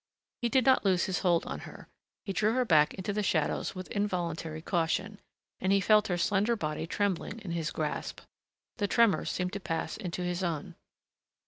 [0.41, 1.87] He did not lose his hold on her.
[2.25, 5.19] He drew her back into the shadows with involuntary caution,
[5.59, 8.21] and he felt her slender body trembling in his grasp.
[8.77, 10.73] The tremors seemed to pass into his own.